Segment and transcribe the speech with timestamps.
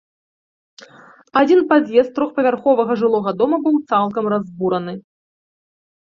[1.41, 4.93] Адзін пад'езд трохпавярховага жылога дома быў цалкам разбураны.